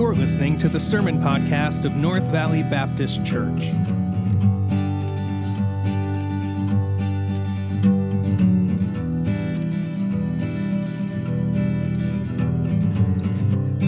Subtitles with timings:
[0.00, 3.68] You're listening to the Sermon Podcast of North Valley Baptist Church.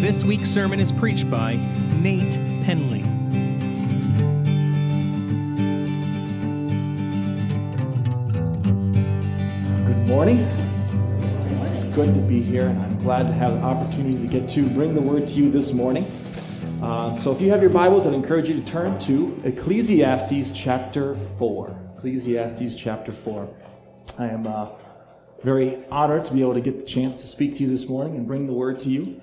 [0.02, 1.54] This week's sermon is preached by
[1.94, 2.34] Nate
[2.66, 3.00] Penley.
[9.86, 10.61] Good morning.
[11.94, 14.94] Good to be here, and I'm glad to have the opportunity to get to bring
[14.94, 16.10] the word to you this morning.
[16.82, 21.16] Uh, so, if you have your Bibles, I'd encourage you to turn to Ecclesiastes chapter
[21.38, 21.92] 4.
[21.98, 23.46] Ecclesiastes chapter 4.
[24.18, 24.70] I am uh,
[25.44, 28.16] very honored to be able to get the chance to speak to you this morning
[28.16, 29.20] and bring the word to you.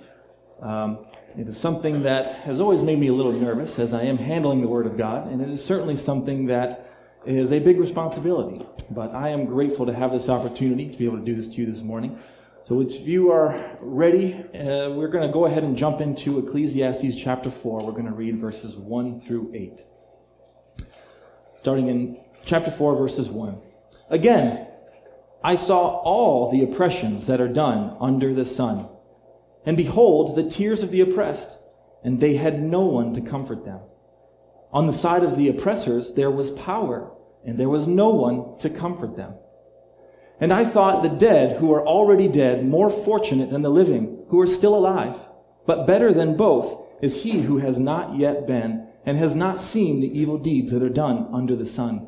[0.61, 4.19] Um, it is something that has always made me a little nervous as I am
[4.19, 6.87] handling the Word of God, and it is certainly something that
[7.25, 8.63] is a big responsibility.
[8.91, 11.61] But I am grateful to have this opportunity to be able to do this to
[11.61, 12.15] you this morning.
[12.69, 17.15] So, if you are ready, uh, we're going to go ahead and jump into Ecclesiastes
[17.15, 17.83] chapter 4.
[17.83, 19.83] We're going to read verses 1 through 8.
[21.61, 23.57] Starting in chapter 4, verses 1.
[24.11, 24.67] Again,
[25.43, 28.87] I saw all the oppressions that are done under the sun.
[29.65, 31.57] And behold, the tears of the oppressed,
[32.03, 33.79] and they had no one to comfort them.
[34.71, 37.11] On the side of the oppressors there was power,
[37.43, 39.33] and there was no one to comfort them.
[40.39, 44.39] And I thought the dead who are already dead more fortunate than the living who
[44.39, 45.27] are still alive.
[45.65, 49.99] But better than both is he who has not yet been and has not seen
[49.99, 52.07] the evil deeds that are done under the sun.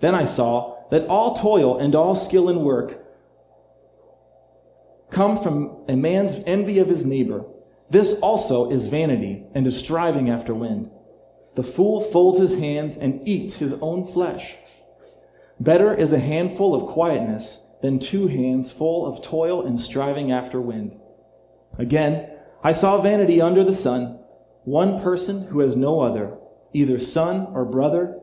[0.00, 3.04] Then I saw that all toil and all skill in work
[5.10, 7.44] come from a man's envy of his neighbor.
[7.90, 10.90] This also is vanity and is striving after wind.
[11.56, 14.56] The fool folds his hands and eats his own flesh.
[15.60, 20.60] Better is a handful of quietness than two hands full of toil and striving after
[20.60, 20.98] wind.
[21.78, 22.30] Again,
[22.64, 24.18] I saw vanity under the sun,
[24.64, 26.38] one person who has no other,
[26.72, 28.18] either son or brother,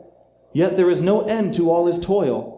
[0.53, 2.57] yet there is no end to all his toil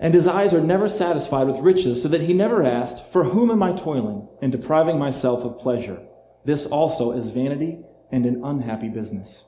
[0.00, 3.50] and his eyes are never satisfied with riches, so that he never asked, For whom
[3.50, 6.00] am I toiling and depriving myself of pleasure?
[6.44, 7.80] This also is vanity
[8.12, 9.44] and an unhappy business.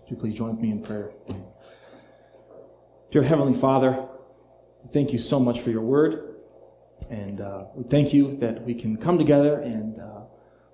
[0.00, 1.12] Would you please join with me in prayer?
[3.14, 4.08] Dear Heavenly Father,
[4.90, 6.34] thank you so much for your word.
[7.10, 10.22] And uh, we thank you that we can come together and uh,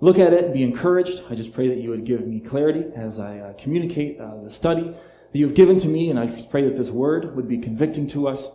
[0.00, 1.22] look at it and be encouraged.
[1.28, 4.48] I just pray that you would give me clarity as I uh, communicate uh, the
[4.48, 6.08] study that you have given to me.
[6.08, 8.50] And I just pray that this word would be convicting to us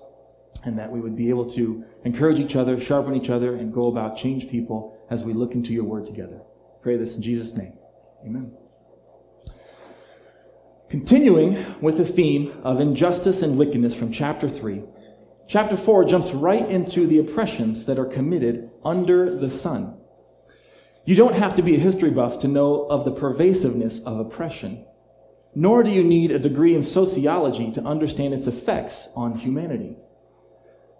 [0.63, 3.87] and that we would be able to encourage each other, sharpen each other, and go
[3.87, 6.41] about change people as we look into your word together.
[6.81, 7.73] Pray this in Jesus' name.
[8.25, 8.51] Amen.
[10.95, 14.81] Continuing with the theme of injustice and wickedness from chapter 3,
[15.45, 19.97] chapter 4 jumps right into the oppressions that are committed under the sun.
[21.03, 24.85] You don't have to be a history buff to know of the pervasiveness of oppression,
[25.53, 29.97] nor do you need a degree in sociology to understand its effects on humanity.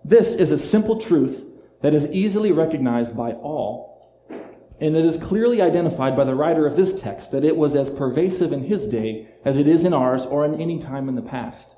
[0.04, 1.46] This is a simple truth
[1.82, 3.95] that is easily recognized by all,
[4.80, 7.90] and it is clearly identified by the writer of this text that it was as
[7.90, 11.22] pervasive in his day as it is in ours or in any time in the
[11.22, 11.76] past.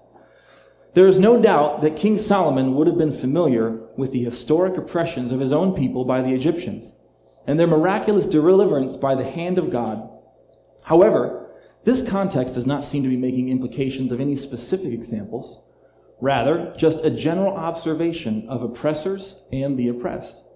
[0.94, 5.32] There is no doubt that King Solomon would have been familiar with the historic oppressions
[5.32, 6.94] of his own people by the Egyptians
[7.46, 10.10] and their miraculous deliverance by the hand of God.
[10.86, 11.52] However,
[11.84, 15.62] this context does not seem to be making implications of any specific examples.
[16.20, 20.47] Rather, just a general observation of oppressors and the oppressed.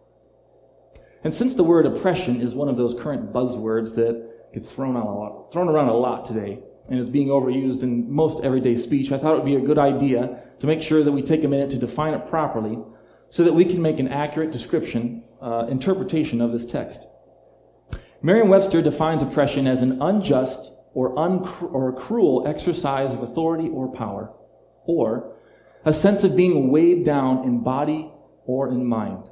[1.24, 5.06] And since the word oppression is one of those current buzzwords that gets thrown, a
[5.06, 6.60] lot, thrown around a lot today,
[6.90, 9.78] and is being overused in most everyday speech, I thought it would be a good
[9.78, 12.80] idea to make sure that we take a minute to define it properly
[13.30, 17.08] so that we can make an accurate description, uh, interpretation of this text.
[18.22, 23.92] Merriam Webster defines oppression as an unjust or, uncru- or cruel exercise of authority or
[23.92, 24.34] power,
[24.86, 25.34] or
[25.86, 28.12] a sense of being weighed down in body
[28.46, 29.30] or in mind.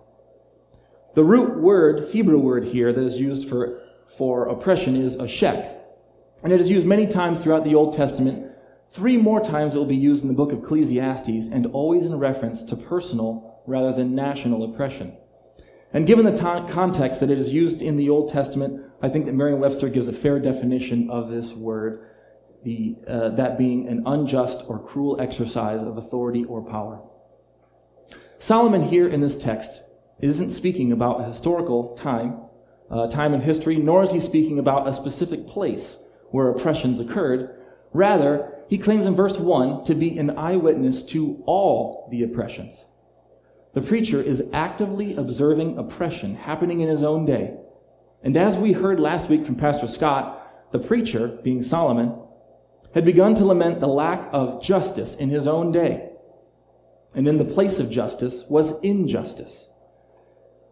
[1.15, 3.81] The root word, Hebrew word here that is used for,
[4.17, 5.75] for oppression is ashek.
[6.43, 8.51] And it is used many times throughout the Old Testament.
[8.91, 12.17] Three more times it will be used in the book of Ecclesiastes and always in
[12.17, 15.17] reference to personal rather than national oppression.
[15.91, 19.25] And given the t- context that it is used in the Old Testament, I think
[19.25, 22.05] that Merriam-Webster gives a fair definition of this word
[22.63, 27.01] the, uh, that being an unjust or cruel exercise of authority or power.
[28.37, 29.83] Solomon here in this text
[30.19, 32.41] isn't speaking about a historical time,
[32.89, 35.97] uh, time in history, nor is he speaking about a specific place
[36.31, 37.55] where oppressions occurred.
[37.93, 42.85] Rather, he claims in verse 1 to be an eyewitness to all the oppressions.
[43.73, 47.57] The preacher is actively observing oppression happening in his own day,
[48.21, 52.19] And as we heard last week from Pastor Scott, the preacher, being Solomon,
[52.93, 56.09] had begun to lament the lack of justice in his own day.
[57.15, 59.69] And in the place of justice was injustice.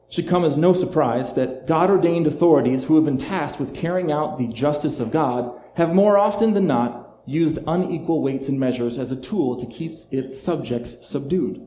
[0.09, 4.11] Should come as no surprise that God ordained authorities who have been tasked with carrying
[4.11, 8.97] out the justice of God have more often than not used unequal weights and measures
[8.97, 11.61] as a tool to keep its subjects subdued.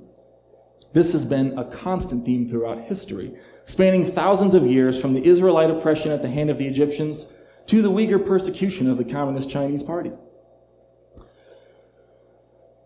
[0.93, 3.35] This has been a constant theme throughout history,
[3.67, 7.27] spanning thousands of years from the Israelite oppression at the hand of the Egyptians
[7.67, 10.13] to the Uyghur persecution of the Communist Chinese Party.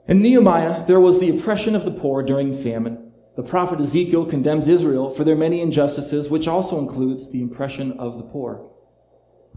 [0.06, 3.03] In Nehemiah, there was the oppression of the poor during famine.
[3.36, 8.16] The prophet Ezekiel condemns Israel for their many injustices, which also includes the oppression of
[8.16, 8.70] the poor.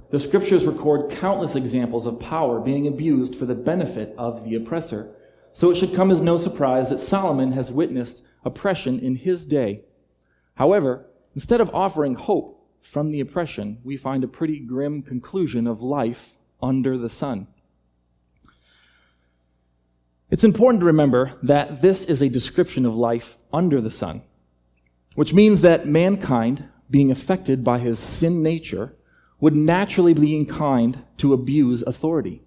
[0.09, 5.13] The scriptures record countless examples of power being abused for the benefit of the oppressor.
[5.51, 9.83] So it should come as no surprise that Solomon has witnessed oppression in his day.
[10.55, 15.81] However, instead of offering hope from the oppression, we find a pretty grim conclusion of
[15.81, 17.47] life under the sun.
[20.29, 24.21] It's important to remember that this is a description of life under the sun,
[25.15, 28.93] which means that mankind, being affected by his sin nature,
[29.39, 32.41] would naturally be inclined to abuse authority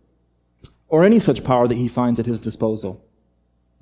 [0.89, 3.05] or any such power that he finds at his disposal.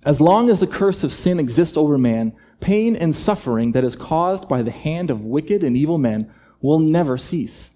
[0.04, 3.96] As long as the curse of sin exists over man, pain and suffering that is
[3.96, 7.72] caused by the hand of wicked and evil men will never cease.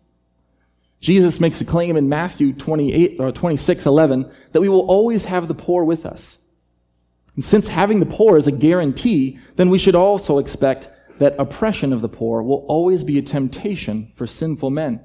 [1.01, 5.49] Jesus makes a claim in Matthew 28 or 26, 11 that we will always have
[5.49, 6.39] the poor with us.
[7.35, 11.93] And since having the poor is a guarantee, then we should also expect that oppression
[11.93, 15.01] of the poor will always be a temptation for sinful men.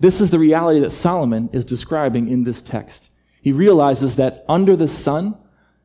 [0.00, 3.10] This is the reality that Solomon is describing in this text.
[3.40, 5.36] He realizes that under the sun,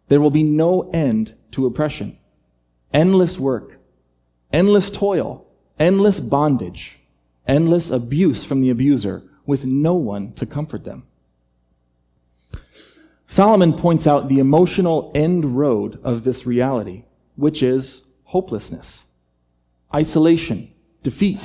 [0.07, 2.17] there will be no end to oppression.
[2.93, 3.79] Endless work,
[4.51, 5.47] endless toil,
[5.79, 6.99] endless bondage,
[7.47, 11.05] endless abuse from the abuser with no one to comfort them.
[13.33, 19.05] Solomon points out the emotional end road of this reality, which is hopelessness,
[19.91, 20.71] isolation,
[21.01, 21.39] defeat.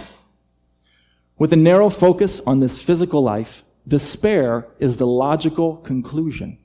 [1.39, 6.59] With a narrow focus on this physical life, despair is the logical conclusion.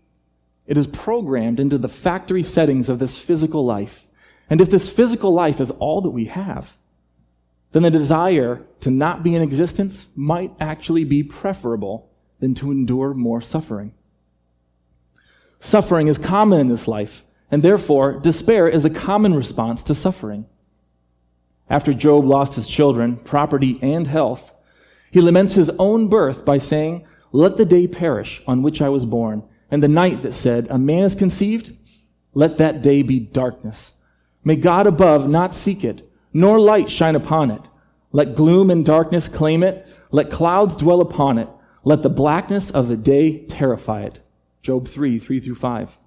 [0.68, 4.06] It is programmed into the factory settings of this physical life.
[4.50, 6.76] And if this physical life is all that we have,
[7.72, 12.10] then the desire to not be in existence might actually be preferable
[12.40, 13.94] than to endure more suffering.
[15.66, 20.46] Suffering is common in this life, and therefore despair is a common response to suffering.
[21.70, 24.60] After Job lost his children, property, and health,
[25.10, 29.06] he laments his own birth by saying, Let the day perish on which I was
[29.06, 31.74] born, and the night that said, A man is conceived,
[32.34, 33.94] let that day be darkness.
[34.44, 37.62] May God above not seek it, nor light shine upon it.
[38.12, 39.88] Let gloom and darkness claim it.
[40.12, 41.48] Let clouds dwell upon it.
[41.86, 44.20] Let the blackness of the day terrify it.
[44.64, 45.98] Job 3, 3 through 5.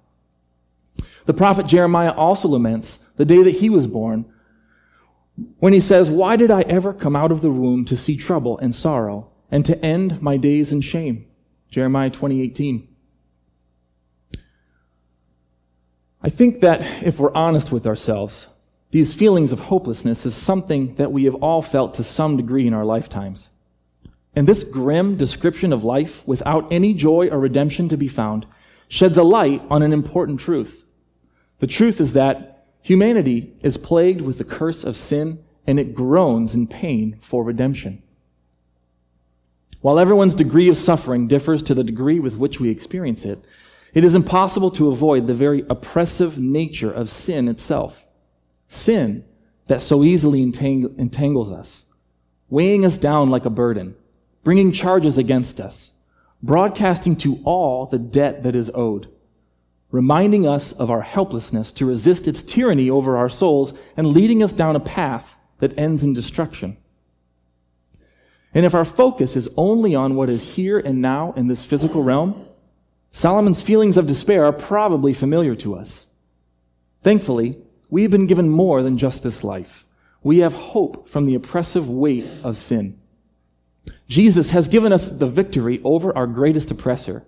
[1.25, 4.25] The prophet Jeremiah also laments the day that he was born,
[5.59, 8.57] when he says, Why did I ever come out of the womb to see trouble
[8.57, 11.27] and sorrow and to end my days in shame?
[11.69, 12.87] Jeremiah 2018.
[16.21, 18.47] I think that if we're honest with ourselves,
[18.91, 22.73] these feelings of hopelessness is something that we have all felt to some degree in
[22.73, 23.51] our lifetimes.
[24.37, 28.45] And this grim description of life, without any joy or redemption to be found,
[28.87, 30.85] sheds a light on an important truth.
[31.59, 36.55] The truth is that Humanity is plagued with the curse of sin and it groans
[36.55, 38.01] in pain for redemption.
[39.81, 43.43] While everyone's degree of suffering differs to the degree with which we experience it,
[43.93, 48.07] it is impossible to avoid the very oppressive nature of sin itself.
[48.69, 49.25] Sin
[49.67, 51.87] that so easily entang- entangles us,
[52.49, 53.95] weighing us down like a burden,
[54.47, 55.91] bringing charges against us,
[56.41, 59.11] broadcasting to all the debt that is owed
[59.91, 64.51] reminding us of our helplessness to resist its tyranny over our souls and leading us
[64.51, 66.77] down a path that ends in destruction.
[68.53, 72.03] And if our focus is only on what is here and now in this physical
[72.03, 72.45] realm,
[73.11, 76.07] Solomon's feelings of despair are probably familiar to us.
[77.03, 77.57] Thankfully,
[77.89, 79.85] we have been given more than just this life.
[80.21, 82.99] We have hope from the oppressive weight of sin.
[84.07, 87.25] Jesus has given us the victory over our greatest oppressor.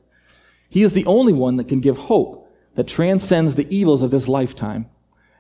[0.69, 4.27] He is the only one that can give hope that transcends the evils of this
[4.27, 4.89] lifetime.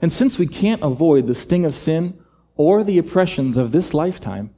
[0.01, 2.19] And since we can't avoid the sting of sin
[2.55, 4.53] or the oppressions of this lifetime,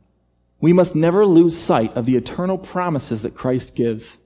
[0.59, 4.19] we must never lose sight of the eternal promises that Christ gives.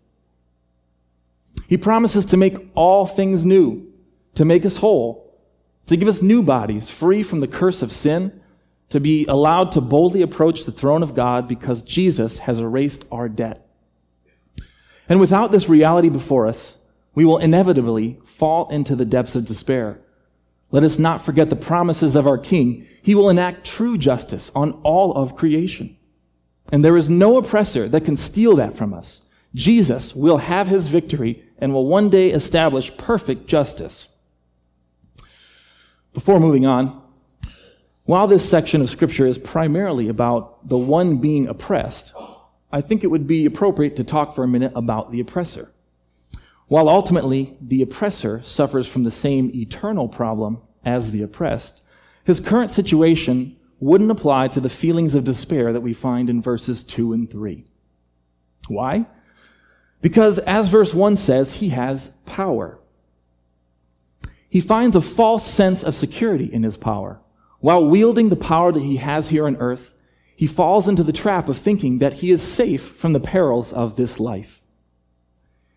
[1.68, 3.92] He promises to make all things new,
[4.36, 5.26] to make us whole,
[5.88, 8.42] to give us new bodies free from the curse of sin,
[8.90, 13.28] to be allowed to boldly approach the throne of God because Jesus has erased our
[13.28, 13.68] debt.
[15.10, 16.78] And without this reality before us,
[17.14, 20.00] we will inevitably fall into the depths of despair.
[20.72, 22.88] Let us not forget the promises of our King.
[23.02, 25.96] He will enact true justice on all of creation.
[26.72, 29.22] And there is no oppressor that can steal that from us.
[29.54, 34.10] Jesus will have his victory and will one day establish perfect justice.
[36.14, 37.02] Before moving on,
[38.06, 42.14] while this section of scripture is primarily about the one being oppressed,
[42.72, 45.72] I think it would be appropriate to talk for a minute about the oppressor.
[46.68, 51.82] While ultimately the oppressor suffers from the same eternal problem as the oppressed,
[52.24, 56.84] his current situation wouldn't apply to the feelings of despair that we find in verses
[56.84, 57.66] 2 and 3.
[58.68, 59.06] Why?
[60.02, 62.80] Because as verse 1 says, he has power.
[64.48, 67.20] He finds a false sense of security in his power.
[67.66, 69.96] While wielding the power that he has here on earth,
[70.36, 73.96] he falls into the trap of thinking that he is safe from the perils of
[73.96, 74.62] this life.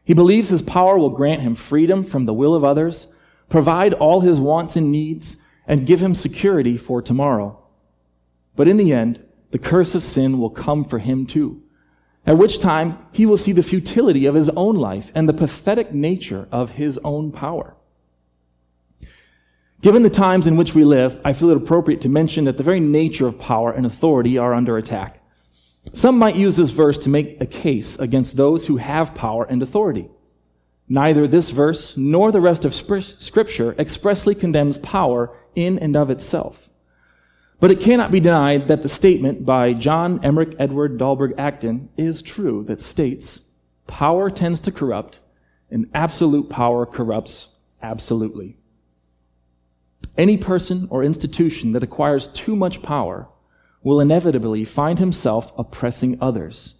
[0.04, 3.06] He believes his power will grant him freedom from the will of others,
[3.48, 7.58] provide all his wants and needs, and give him security for tomorrow.
[8.54, 11.62] But in the end, the curse of sin will come for him too,
[12.26, 15.94] at which time he will see the futility of his own life and the pathetic
[15.94, 17.77] nature of his own power.
[19.80, 22.64] Given the times in which we live, I feel it appropriate to mention that the
[22.64, 25.22] very nature of power and authority are under attack.
[25.94, 29.62] Some might use this verse to make a case against those who have power and
[29.62, 30.10] authority.
[30.88, 36.68] Neither this verse nor the rest of Scripture expressly condemns power in and of itself.
[37.60, 42.20] But it cannot be denied that the statement by John Emerich Edward Dalberg Acton is
[42.20, 43.40] true that states,
[43.86, 45.20] power tends to corrupt
[45.70, 48.57] and absolute power corrupts absolutely.
[50.16, 53.28] Any person or institution that acquires too much power
[53.82, 56.74] will inevitably find himself oppressing others.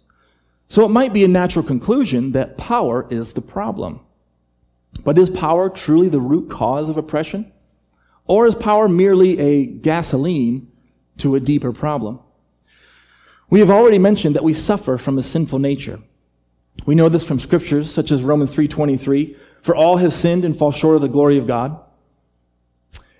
[0.67, 4.01] So it might be a natural conclusion that power is the problem.
[5.03, 7.51] But is power truly the root cause of oppression?
[8.25, 10.71] Or is power merely a gasoline
[11.17, 12.19] to a deeper problem?
[13.49, 15.99] We have already mentioned that we suffer from a sinful nature.
[16.85, 20.71] We know this from scriptures such as Romans 3:23, for all have sinned and fall
[20.71, 21.79] short of the glory of God.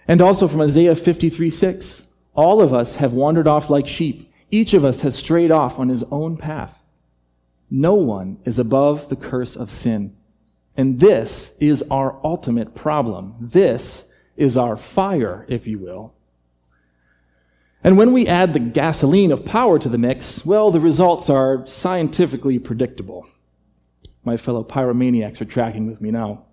[0.10, 2.08] And also from Isaiah 53 6.
[2.34, 4.34] All of us have wandered off like sheep.
[4.50, 6.82] Each of us has strayed off on his own path.
[7.70, 10.18] No one is above the curse of sin.
[10.76, 13.36] And this is our ultimate problem.
[13.40, 16.16] This is our fire, if you will.
[17.84, 21.64] And when we add the gasoline of power to the mix, well, the results are
[21.68, 23.28] scientifically predictable.
[24.24, 26.46] My fellow pyromaniacs are tracking with me now.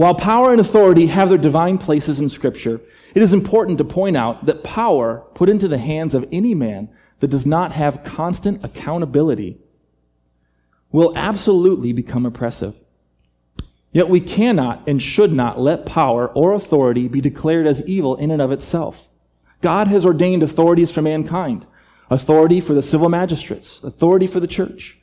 [0.00, 2.80] While power and authority have their divine places in Scripture,
[3.14, 6.88] it is important to point out that power put into the hands of any man
[7.18, 9.58] that does not have constant accountability
[10.90, 12.76] will absolutely become oppressive.
[13.92, 18.30] Yet we cannot and should not let power or authority be declared as evil in
[18.30, 19.10] and of itself.
[19.60, 21.66] God has ordained authorities for mankind.
[22.08, 24.98] Authority for the civil magistrates, authority for the church,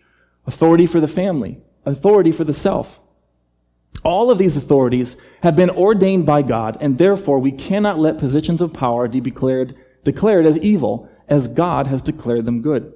[0.48, 3.00] authority for the family, authority for the self.
[4.04, 8.62] All of these authorities have been ordained by God, and therefore we cannot let positions
[8.62, 12.94] of power be declared, declared as evil as God has declared them good.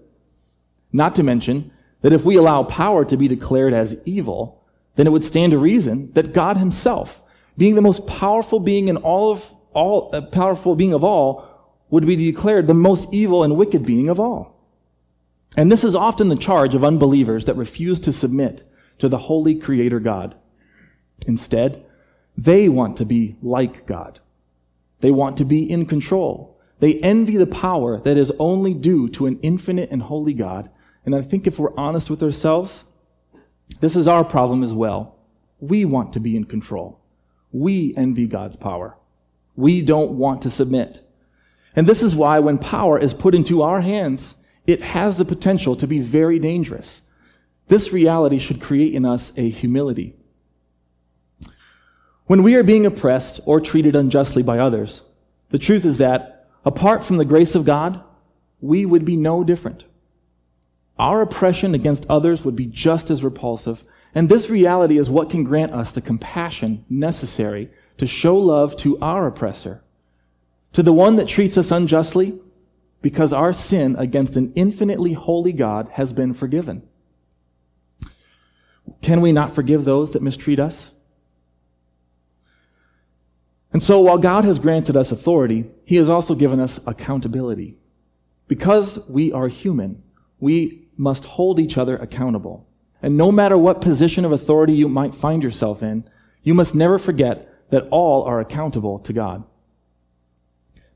[0.93, 4.63] Not to mention that if we allow power to be declared as evil,
[4.96, 7.24] then it would stand to reason that God himself,
[7.58, 11.48] being the most powerful being in all of all, uh, powerful being of all,
[11.89, 14.58] would be declared the most evil and wicked being of all.
[15.58, 18.63] And this is often the charge of unbelievers that refuse to submit
[18.98, 20.36] to the holy creator God.
[21.28, 21.86] Instead,
[22.38, 24.20] they want to be like God.
[25.01, 26.60] They want to be in control.
[26.80, 30.70] They envy the power that is only due to an infinite and holy God.
[31.06, 32.86] And I think if we're honest with ourselves,
[33.80, 35.18] this is our problem as well.
[35.60, 37.00] We want to be in control.
[37.51, 38.98] We envy God's power.
[39.56, 41.01] We don't want to submit.
[41.75, 44.36] And this is why when power is put into our hands,
[44.66, 47.04] it has the potential to be very dangerous.
[47.68, 50.16] This reality should create in us a humility.
[52.32, 55.04] When we are being oppressed or treated unjustly by others,
[55.50, 58.02] the truth is that apart from the grace of God,
[58.62, 59.84] we would be no different.
[60.98, 63.84] Our oppression against others would be just as repulsive,
[64.16, 68.98] and this reality is what can grant us the compassion necessary to show love to
[69.02, 69.84] our oppressor,
[70.72, 72.40] to the one that treats us unjustly,
[73.02, 76.88] because our sin against an infinitely holy God has been forgiven.
[79.02, 80.92] Can we not forgive those that mistreat us?
[83.74, 87.78] And so while God has granted us authority, he has also given us accountability.
[88.48, 90.04] Because we are human,
[90.40, 92.68] we must hold each other accountable.
[93.01, 96.04] And no matter what position of authority you might find yourself in,
[96.44, 99.44] you must never forget that all are accountable to God.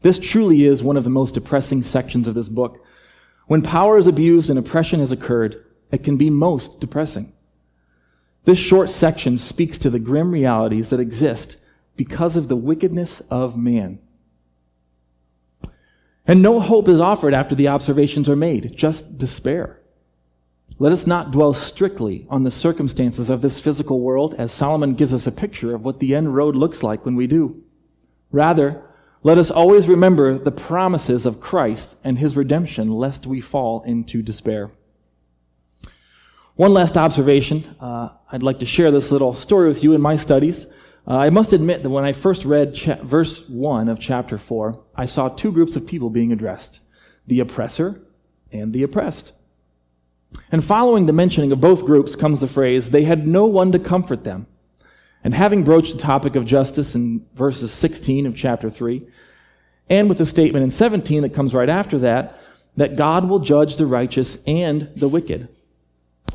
[0.02, 2.84] This truly is one of the most depressing sections of this book.
[3.48, 7.32] When power is abused and oppression has occurred, it can be most depressing.
[8.44, 11.58] This short section speaks to the grim realities that exist
[11.96, 14.00] because of the wickedness of man.
[16.28, 19.80] And no hope is offered after the observations are made, just despair.
[20.80, 25.14] Let us not dwell strictly on the circumstances of this physical world as Solomon gives
[25.14, 27.64] us a picture of what the end road looks like when we do.
[28.32, 28.82] Rather,
[29.24, 34.22] let us always remember the promises of Christ and his redemption lest we fall into
[34.22, 34.72] despair.
[36.56, 37.64] One last observation.
[37.80, 40.68] Uh, I'd like to share this little story with you in my studies.
[41.08, 44.82] Uh, I must admit that when I first read cha- verse 1 of chapter 4,
[44.96, 46.80] I saw two groups of people being addressed
[47.28, 48.02] the oppressor
[48.52, 49.34] and the oppressed.
[50.52, 53.80] And following the mentioning of both groups comes the phrase, they had no one to
[53.80, 54.48] comfort them.
[55.24, 59.08] And having broached the topic of justice in verses 16 of chapter 3,
[59.90, 62.40] and with the statement in 17 that comes right after that,
[62.78, 65.48] that God will judge the righteous and the wicked.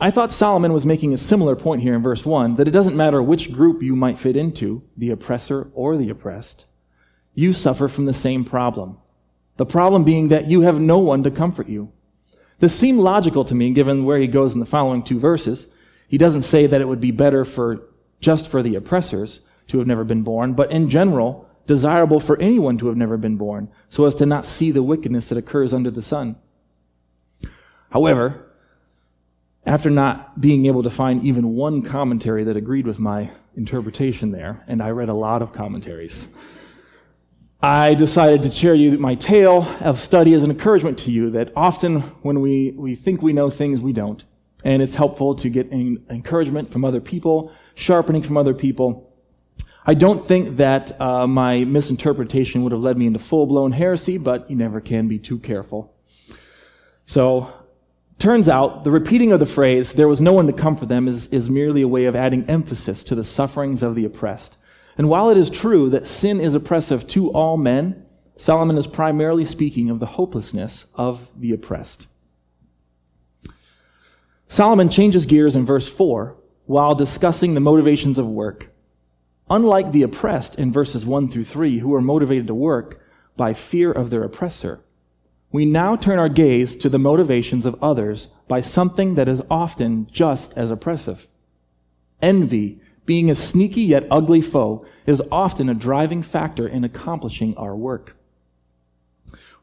[0.03, 2.97] I thought Solomon was making a similar point here in verse 1 that it doesn't
[2.97, 6.65] matter which group you might fit into, the oppressor or the oppressed,
[7.35, 8.97] you suffer from the same problem.
[9.59, 11.93] The problem being that you have no one to comfort you.
[12.61, 15.67] This seemed logical to me given where he goes in the following two verses.
[16.09, 17.83] He doesn't say that it would be better for
[18.21, 22.79] just for the oppressors to have never been born, but in general, desirable for anyone
[22.79, 25.91] to have never been born, so as to not see the wickedness that occurs under
[25.91, 26.37] the sun.
[27.91, 28.50] However,
[29.65, 34.65] after not being able to find even one commentary that agreed with my interpretation there,
[34.67, 36.29] and I read a lot of commentaries,
[37.63, 41.53] I decided to share you my tale of study as an encouragement to you that
[41.55, 44.25] often when we, we think we know things, we don't.
[44.65, 49.15] And it's helpful to get encouragement from other people, sharpening from other people.
[49.87, 54.17] I don't think that uh, my misinterpretation would have led me into full blown heresy,
[54.17, 55.95] but you never can be too careful.
[57.05, 57.53] So,
[58.21, 61.27] turns out the repeating of the phrase, there was no one to comfort them, is,
[61.29, 64.57] is merely a way of adding emphasis to the sufferings of the oppressed.
[64.97, 68.05] And while it is true that sin is oppressive to all men,
[68.37, 72.07] Solomon is primarily speaking of the hopelessness of the oppressed.
[74.49, 78.69] Solomon changes gears in verse 4 while discussing the motivations of work.
[79.49, 83.01] Unlike the oppressed in verses 1 through 3, who are motivated to work
[83.37, 84.81] by fear of their oppressor,
[85.53, 90.07] we now turn our gaze to the motivations of others by something that is often
[90.11, 91.29] just as oppressive
[92.23, 97.75] envy being a sneaky yet ugly foe, is often a driving factor in accomplishing our
[97.75, 98.17] work.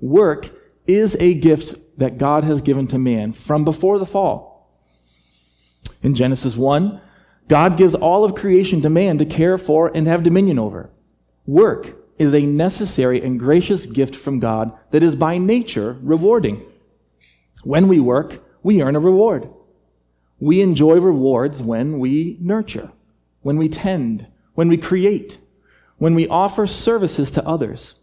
[0.01, 0.49] Work
[0.85, 4.69] is a gift that God has given to man from before the fall.
[6.03, 6.99] In Genesis 1,
[7.47, 10.89] God gives all of creation to man to care for and have dominion over.
[11.45, 16.65] Work is a necessary and gracious gift from God that is by nature rewarding.
[17.63, 19.49] When we work, we earn a reward.
[20.39, 22.91] We enjoy rewards when we nurture
[23.47, 25.37] when we tend, when we create,
[25.97, 27.95] when we offer services to others.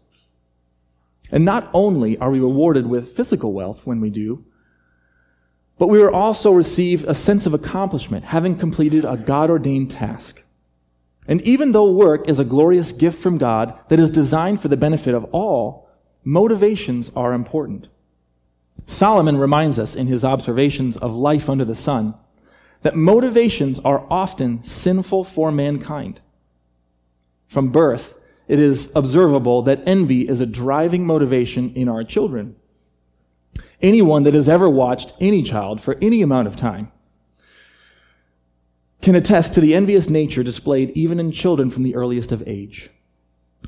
[1.31, 4.43] And not only are we rewarded with physical wealth when we do,
[5.77, 10.41] but we also receive a sense of accomplishment, having completed a God ordained task.
[11.27, 14.77] And even though work is a glorious gift from God that is designed for the
[14.77, 15.89] benefit of all,
[16.23, 17.87] motivations are important.
[18.85, 22.15] Solomon reminds us in his observations of life under the sun
[22.83, 26.21] that motivations are often sinful for mankind.
[27.47, 32.55] From birth, it is observable that envy is a driving motivation in our children.
[33.81, 36.91] Anyone that has ever watched any child for any amount of time
[39.05, 42.89] can attest to the envious nature displayed even in children from the earliest of age.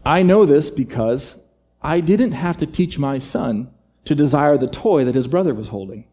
[0.03, 1.43] I know this because
[1.79, 3.71] I didn't have to teach my son
[4.05, 6.05] to desire the toy that his brother was holding.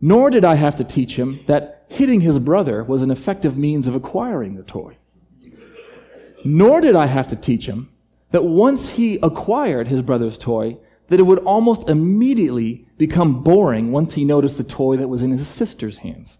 [0.00, 3.86] Nor did I have to teach him that hitting his brother was an effective means
[3.86, 4.96] of acquiring the toy.
[6.44, 7.88] Nor did I have to teach him
[8.32, 14.14] that once he acquired his brother's toy, that it would almost immediately become boring once
[14.14, 16.38] he noticed the toy that was in his sister's hands.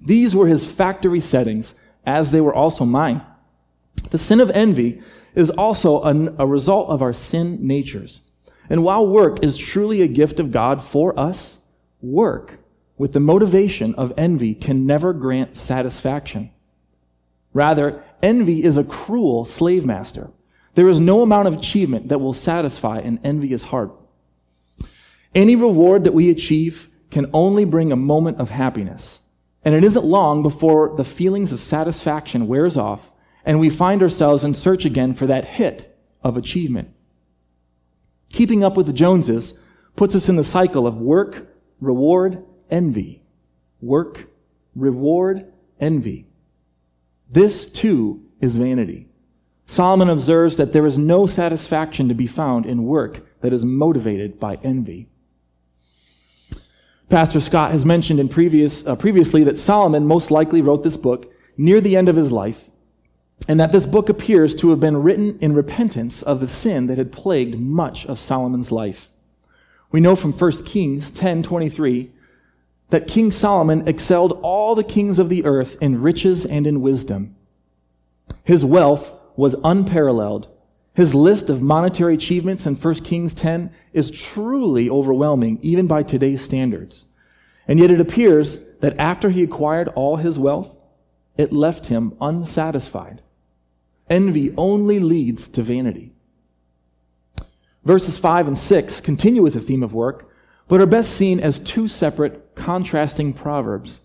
[0.00, 1.74] These were his factory settings,
[2.06, 3.22] as they were also mine.
[4.10, 5.02] The sin of envy
[5.34, 8.22] is also an, a result of our sin natures.
[8.68, 11.58] And while work is truly a gift of God for us,
[12.00, 12.58] work
[12.96, 16.50] with the motivation of envy can never grant satisfaction.
[17.52, 20.30] Rather, envy is a cruel slave master.
[20.74, 23.92] There is no amount of achievement that will satisfy an envious heart.
[25.34, 29.20] Any reward that we achieve can only bring a moment of happiness.
[29.64, 33.12] And it isn't long before the feelings of satisfaction wears off
[33.44, 36.94] and we find ourselves in search again for that hit of achievement.
[38.32, 39.54] Keeping up with the Joneses
[39.96, 41.48] puts us in the cycle of work,
[41.80, 43.22] reward, envy.
[43.80, 44.28] Work,
[44.74, 46.26] reward, envy.
[47.28, 49.08] This too is vanity.
[49.66, 54.40] Solomon observes that there is no satisfaction to be found in work that is motivated
[54.40, 55.08] by envy.
[57.10, 61.32] Pastor Scott has mentioned in previous, uh, previously that Solomon most likely wrote this book
[61.56, 62.70] near the end of his life,
[63.48, 66.98] and that this book appears to have been written in repentance of the sin that
[66.98, 69.10] had plagued much of Solomon's life.
[69.90, 72.12] We know from 1 Kings 10:23
[72.90, 77.34] that King Solomon excelled all the kings of the earth in riches and in wisdom.
[78.44, 80.46] His wealth was unparalleled.
[80.94, 86.42] His list of monetary achievements in 1 Kings 10 is truly overwhelming, even by today's
[86.42, 87.06] standards.
[87.68, 90.76] And yet it appears that after he acquired all his wealth,
[91.36, 93.22] it left him unsatisfied.
[94.08, 96.12] Envy only leads to vanity.
[97.84, 100.28] Verses 5 and 6 continue with the theme of work,
[100.68, 104.00] but are best seen as two separate, contrasting proverbs.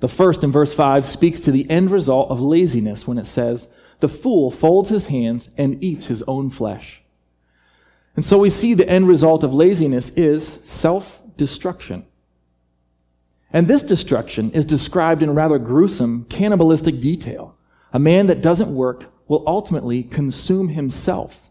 [0.00, 3.68] The first in verse 5 speaks to the end result of laziness when it says,
[4.00, 7.02] The fool folds his hands and eats his own flesh.
[8.16, 12.06] And so we see the end result of laziness is self destruction.
[13.52, 17.56] And this destruction is described in rather gruesome, cannibalistic detail.
[17.92, 21.50] A man that doesn't work will ultimately consume himself,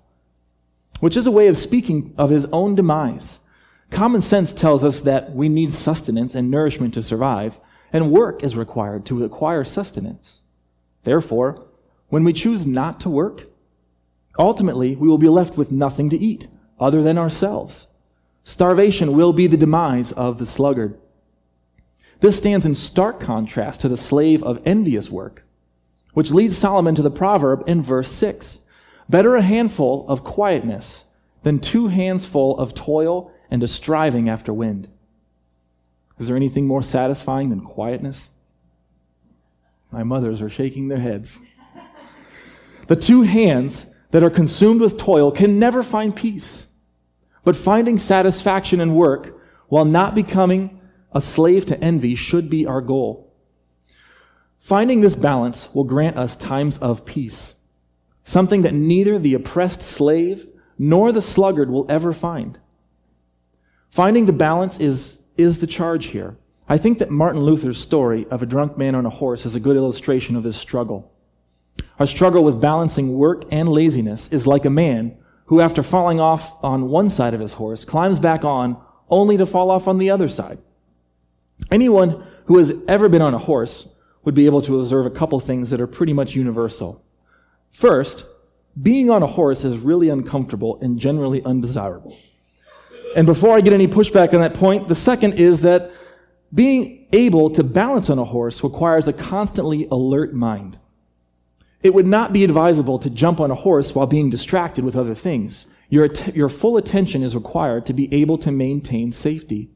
[0.99, 3.41] which is a way of speaking of his own demise.
[3.89, 7.59] Common sense tells us that we need sustenance and nourishment to survive,
[7.91, 10.41] and work is required to acquire sustenance.
[11.03, 11.65] Therefore,
[12.09, 13.47] when we choose not to work,
[14.37, 16.47] ultimately we will be left with nothing to eat
[16.79, 17.87] other than ourselves.
[18.43, 20.99] Starvation will be the demise of the sluggard.
[22.19, 25.43] This stands in stark contrast to the slave of envious work,
[26.13, 28.61] which leads Solomon to the proverb in verse 6
[29.07, 31.05] Better a handful of quietness
[31.43, 34.87] than two hands full of toil and a striving after wind.
[36.19, 38.29] Is there anything more satisfying than quietness?
[39.91, 41.39] My mothers are shaking their heads.
[42.89, 46.69] The two hands that are consumed with toil can never find peace.
[47.43, 52.81] But finding satisfaction in work while not becoming a slave to envy should be our
[52.81, 53.31] goal.
[54.57, 57.61] Finding this balance will grant us times of peace,
[58.23, 60.47] something that neither the oppressed slave
[60.79, 62.57] nor the sluggard will ever find.
[63.91, 66.37] Finding the balance is, is the charge here.
[66.67, 69.59] I think that Martin Luther's story of a drunk man on a horse is a
[69.59, 71.13] good illustration of this struggle.
[71.99, 76.55] Our struggle with balancing work and laziness is like a man who, after falling off
[76.63, 80.09] on one side of his horse, climbs back on only to fall off on the
[80.09, 80.59] other side.
[81.69, 83.89] Anyone who has ever been on a horse
[84.23, 87.03] would be able to observe a couple things that are pretty much universal.
[87.69, 88.25] First,
[88.81, 92.17] being on a horse is really uncomfortable and generally undesirable.
[93.15, 95.91] And before I get any pushback on that point, the second is that
[96.53, 100.77] being able to balance on a horse requires a constantly alert mind.
[101.81, 105.15] It would not be advisable to jump on a horse while being distracted with other
[105.15, 105.65] things.
[105.89, 109.69] Your, att- your full attention is required to be able to maintain safety.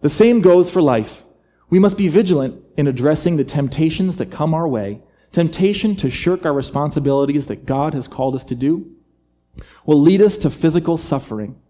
[0.00, 1.24] The same goes for life.
[1.68, 5.02] We must be vigilant in addressing the temptations that come our way.
[5.30, 8.90] Temptation to shirk our responsibilities that God has called us to do
[9.86, 11.60] will lead us to physical suffering.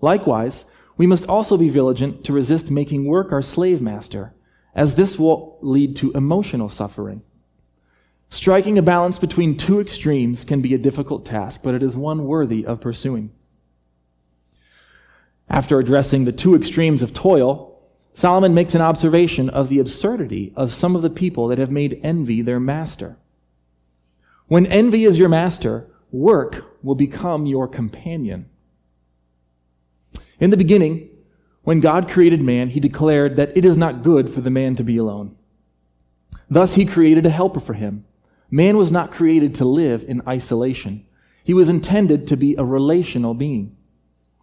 [0.00, 4.34] Likewise, we must also be vigilant to resist making work our slave master,
[4.74, 7.22] as this will lead to emotional suffering.
[8.30, 12.24] Striking a balance between two extremes can be a difficult task, but it is one
[12.24, 13.30] worthy of pursuing.
[15.48, 17.80] After addressing the two extremes of toil,
[18.12, 22.00] Solomon makes an observation of the absurdity of some of the people that have made
[22.02, 23.16] envy their master.
[24.46, 28.48] When envy is your master, work will become your companion.
[30.40, 31.08] In the beginning,
[31.62, 34.84] when God created man, he declared that it is not good for the man to
[34.84, 35.36] be alone.
[36.50, 38.04] Thus, he created a helper for him.
[38.50, 41.06] Man was not created to live in isolation.
[41.44, 43.76] He was intended to be a relational being.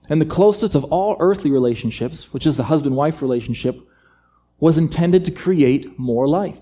[0.10, 3.80] And the closest of all earthly relationships, which is the husband wife relationship,
[4.60, 6.60] was intended to create more life.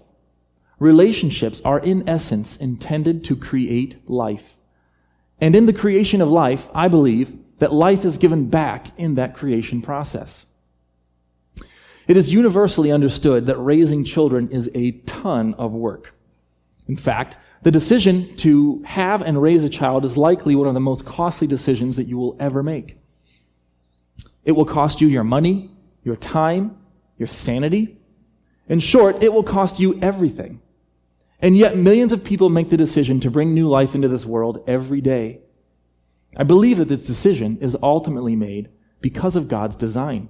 [0.80, 4.58] Relationships are, in essence, intended to create life.
[5.40, 9.36] And in the creation of life, I believe that life is given back in that
[9.36, 10.46] creation process.
[12.08, 16.14] It is universally understood that raising children is a ton of work.
[16.88, 20.80] In fact, the decision to have and raise a child is likely one of the
[20.80, 22.98] most costly decisions that you will ever make.
[24.44, 25.72] It will cost you your money,
[26.04, 26.78] your time,
[27.18, 27.98] your sanity.
[28.68, 30.62] In short, it will cost you everything.
[31.40, 34.64] And yet, millions of people make the decision to bring new life into this world
[34.68, 35.42] every day.
[36.38, 38.70] I believe that this decision is ultimately made
[39.02, 40.30] because of God's design.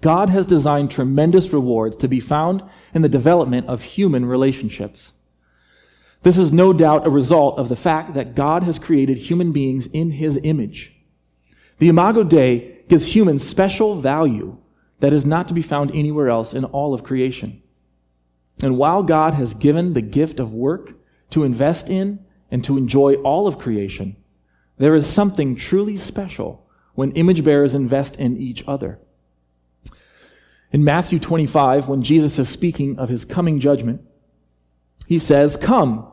[0.00, 5.12] God has designed tremendous rewards to be found in the development of human relationships.
[6.26, 9.86] This is no doubt a result of the fact that God has created human beings
[9.86, 10.92] in his image.
[11.78, 14.58] The Imago Dei gives humans special value
[14.98, 17.62] that is not to be found anywhere else in all of creation.
[18.60, 20.94] And while God has given the gift of work
[21.30, 24.16] to invest in and to enjoy all of creation,
[24.78, 28.98] there is something truly special when image bearers invest in each other.
[30.72, 34.00] In Matthew 25, when Jesus is speaking of his coming judgment,
[35.06, 36.12] he says, Come,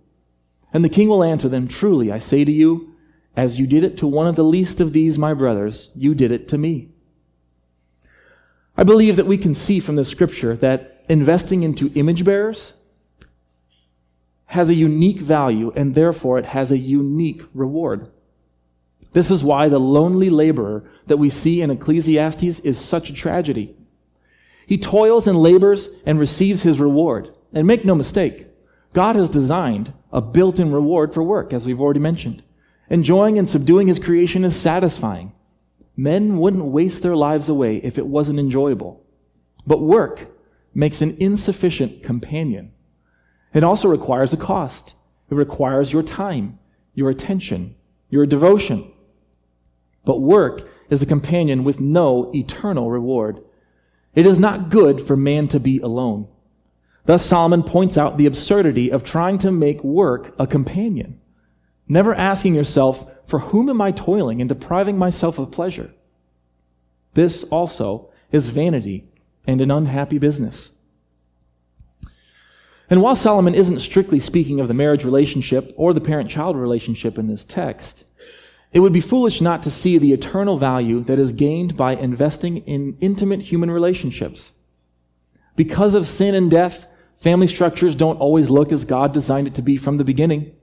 [0.73, 2.95] And the king will answer them, Truly, I say to you,
[3.35, 6.31] as you did it to one of the least of these my brothers, you did
[6.31, 6.89] it to me.
[8.77, 12.73] I believe that we can see from the scripture that investing into image bearers
[14.47, 18.09] has a unique value and therefore it has a unique reward.
[19.13, 23.75] This is why the lonely laborer that we see in Ecclesiastes is such a tragedy.
[24.65, 27.33] He toils and labors and receives his reward.
[27.53, 28.47] And make no mistake,
[28.93, 32.43] God has designed a built-in reward for work, as we've already mentioned.
[32.89, 35.31] Enjoying and subduing his creation is satisfying.
[35.95, 39.05] Men wouldn't waste their lives away if it wasn't enjoyable.
[39.65, 40.27] But work
[40.73, 42.73] makes an insufficient companion.
[43.53, 44.95] It also requires a cost.
[45.29, 46.59] It requires your time,
[46.93, 47.75] your attention,
[48.09, 48.91] your devotion.
[50.03, 53.41] But work is a companion with no eternal reward.
[54.13, 56.27] It is not good for man to be alone.
[57.05, 61.19] Thus, Solomon points out the absurdity of trying to make work a companion,
[61.87, 65.91] never asking yourself, For whom am I toiling and depriving myself of pleasure?
[67.13, 69.07] This also is vanity
[69.47, 70.71] and an unhappy business.
[72.89, 77.17] And while Solomon isn't strictly speaking of the marriage relationship or the parent child relationship
[77.17, 78.03] in this text,
[78.73, 82.57] it would be foolish not to see the eternal value that is gained by investing
[82.57, 84.51] in intimate human relationships.
[85.55, 86.87] Because of sin and death,
[87.21, 90.53] family structures don't always look as God designed it to be from the beginning.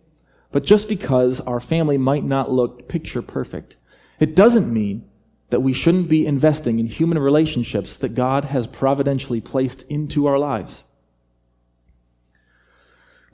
[0.51, 3.77] But just because our family might not look picture perfect,
[4.19, 5.09] it doesn't mean
[5.51, 10.39] that we shouldn't be investing in human relationships that God has providentially placed into our
[10.39, 10.85] lives.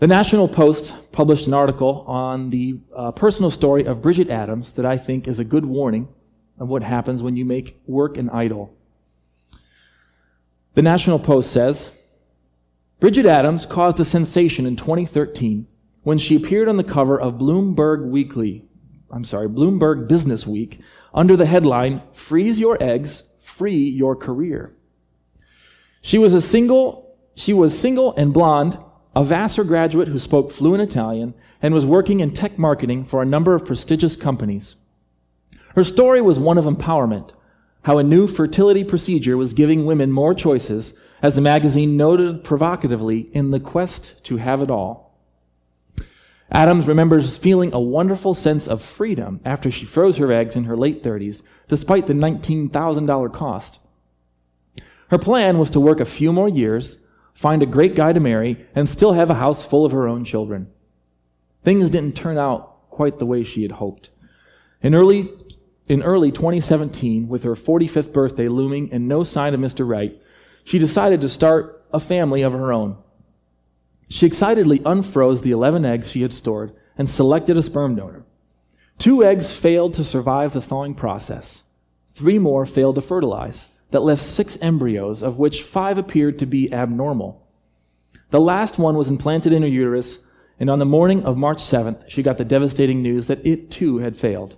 [0.01, 4.85] The National Post published an article on the uh, personal story of Bridget Adams that
[4.85, 6.09] I think is a good warning
[6.59, 8.77] of what happens when you make work an idol.
[10.75, 11.97] The National Post says
[13.05, 15.67] Bridget Adams caused a sensation in 2013
[16.05, 18.65] when she appeared on the cover of Bloomberg Weekly,
[19.11, 20.81] I'm sorry, Bloomberg Business Week,
[21.13, 24.75] under the headline Freeze Your Eggs, Free Your Career.
[26.01, 28.79] She was a single, she was single and blonde
[29.15, 33.27] a Vassar graduate who spoke fluent Italian and was working in tech marketing for a
[33.27, 34.77] number of prestigious companies.
[35.75, 37.33] Her story was one of empowerment,
[37.83, 43.21] how a new fertility procedure was giving women more choices, as the magazine noted provocatively,
[43.33, 45.19] in the quest to have it all.
[46.53, 50.77] Adams remembers feeling a wonderful sense of freedom after she froze her eggs in her
[50.77, 53.81] late 30s, despite the $19,000 cost.
[55.09, 56.99] Her plan was to work a few more years
[57.35, 60.25] find a great guy to marry, and still have a house full of her own
[60.25, 60.69] children.
[61.63, 64.11] Things didn't turn out quite the way she had hoped.
[64.81, 65.31] In early,
[65.89, 69.89] in early 2017, with her 45th birthday looming and no sign of Mr.
[69.89, 70.21] Right,
[70.65, 72.97] she decided to start a family of her own.
[74.09, 78.25] She excitedly unfroze the 11 eggs she had stored and selected a sperm donor.
[78.99, 81.65] Two eggs failed to survive the thawing process.
[82.13, 86.73] Three more failed to fertilize that left six embryos, of which five appeared to be
[86.73, 87.47] abnormal.
[88.31, 90.19] The last one was implanted in her uterus,
[90.59, 93.99] and on the morning of March 7th, she got the devastating news that it too
[93.99, 94.57] had failed.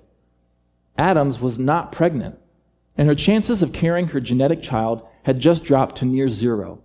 [0.96, 2.38] Adams was not pregnant,
[2.96, 6.78] and her chances of carrying her genetic child had just dropped to near zero.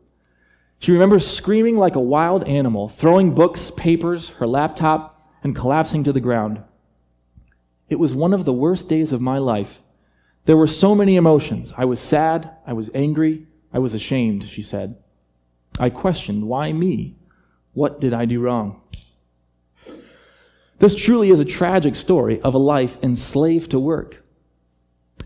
[0.80, 6.12] She remembers screaming like a wild animal, throwing books, papers, her laptop, and collapsing to
[6.12, 6.64] the ground.
[7.88, 9.84] It was one of the worst days of my life.
[10.46, 11.72] There were so many emotions.
[11.78, 14.96] I was sad, I was angry, I was ashamed, she said.
[15.78, 17.18] I questioned, why me?
[17.74, 18.82] What did I do wrong?
[20.80, 24.24] This truly is a tragic story of a life enslaved to work.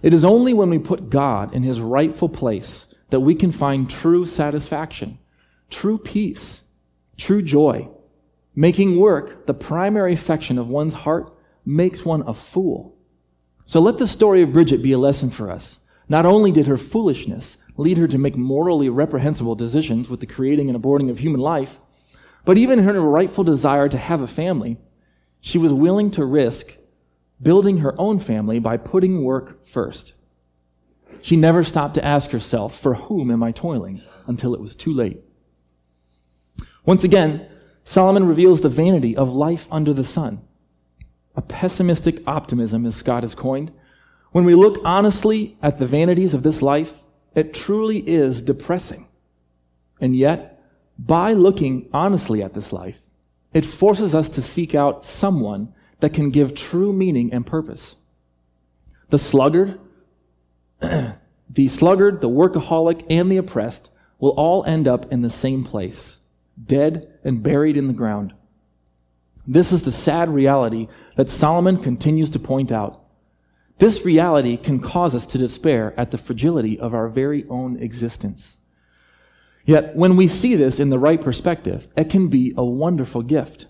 [0.02, 3.90] It is only when we put God in his rightful place that we can find
[3.90, 5.20] true satisfaction,
[5.70, 6.64] true peace,
[7.18, 7.90] true joy.
[8.56, 11.34] Making work the primary affection of one's heart
[11.66, 12.96] makes one a fool.
[13.66, 15.80] So let the story of Bridget be a lesson for us.
[16.08, 20.70] Not only did her foolishness lead her to make morally reprehensible decisions with the creating
[20.70, 21.80] and aborting of human life,
[22.46, 24.78] but even in her rightful desire to have a family,
[25.42, 26.78] she was willing to risk
[27.42, 30.14] building her own family by putting work first.
[31.26, 34.04] She never stopped to ask herself, For whom am I toiling?
[34.28, 35.24] until it was too late.
[36.86, 37.50] Once again,
[37.84, 40.42] Solomon reveals the vanity of life under the sun.
[41.36, 43.72] A pessimistic optimism, as Scott has coined.
[44.34, 49.08] When we look honestly at the vanities of this life, it truly is depressing.
[50.00, 50.62] And yet,
[51.00, 53.02] by looking honestly at this life,
[53.52, 57.96] it forces us to seek out someone that can give true meaning and purpose.
[59.10, 59.80] The sluggard,
[61.50, 66.20] the sluggard, the workaholic, and the oppressed will all end up in the same place,
[66.64, 68.34] dead and buried in the ground.
[69.48, 73.02] This is the sad reality that Solomon continues to point out.
[73.78, 78.58] This reality can cause us to despair at the fragility of our very own existence.
[79.66, 83.66] Yet, when we see this in the right perspective, it can be a wonderful gift.